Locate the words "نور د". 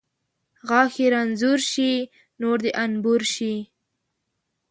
2.41-2.65